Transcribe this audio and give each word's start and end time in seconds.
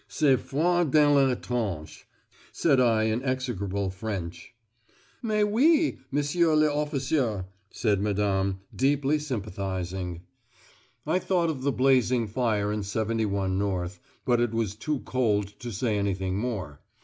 "C'est 0.07 0.35
froid 0.35 0.91
dans 0.91 1.13
les 1.15 1.35
tranchés," 1.35 2.05
said 2.51 2.79
I 2.79 3.03
in 3.03 3.21
execrable 3.21 3.91
French. 3.91 4.55
"Mais 5.21 5.43
oui, 5.45 5.99
m'sieur 6.11 6.55
l'officier," 6.55 7.45
said 7.69 8.01
Madame, 8.01 8.61
deeply 8.75 9.19
sympathising. 9.19 10.21
I 11.05 11.19
thought 11.19 11.51
of 11.51 11.61
the 11.61 11.71
blazing 11.71 12.25
fire 12.25 12.73
in 12.73 12.81
71 12.81 13.59
North, 13.59 13.99
but 14.25 14.41
it 14.41 14.55
was 14.55 14.73
too 14.75 15.01
cold 15.01 15.49
to 15.59 15.71
say 15.71 15.99
anything 15.99 16.35
more. 16.39 16.81